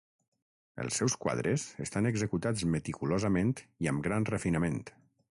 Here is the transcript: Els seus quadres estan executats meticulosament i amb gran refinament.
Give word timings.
Els 0.83 0.95
seus 1.01 1.15
quadres 1.25 1.65
estan 1.85 2.09
executats 2.11 2.65
meticulosament 2.75 3.51
i 3.87 3.91
amb 3.93 4.05
gran 4.09 4.25
refinament. 4.31 4.81